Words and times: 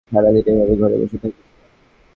সারাদিন 0.11 0.45
এভাবে 0.51 0.75
ঘরে 0.81 0.95
বসে 1.01 1.17
থাকিস 1.17 1.35
না। 1.39 1.55